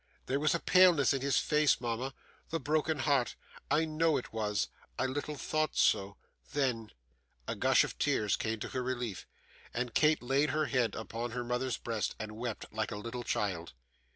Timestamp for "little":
5.05-5.35, 12.95-13.21